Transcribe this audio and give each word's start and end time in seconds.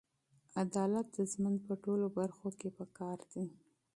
عدالت 0.63 1.07
د 1.15 1.17
ژوند 1.31 1.57
په 1.67 1.73
ټولو 1.83 2.05
برخو 2.17 2.47
کې 2.59 2.69
پکار 2.79 3.19
دی. 3.33 3.45